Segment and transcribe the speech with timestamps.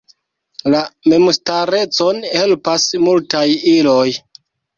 [0.73, 0.79] La
[1.13, 4.09] memstarecon helpas multaj iloj.